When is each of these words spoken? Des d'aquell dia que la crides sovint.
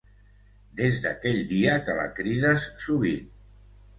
Des 0.79 0.95
d'aquell 1.03 1.41
dia 1.51 1.75
que 1.89 1.97
la 1.99 2.07
crides 2.19 2.65
sovint. 2.87 3.31